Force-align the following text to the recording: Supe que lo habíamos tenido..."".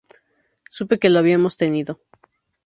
Supe 0.71 0.97
que 0.97 1.11
lo 1.11 1.19
habíamos 1.19 1.57
tenido..."". 1.57 2.01